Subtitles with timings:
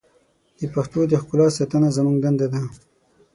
[0.59, 2.61] د پښتو د ښکلا ساتنه زموږ دنده ده.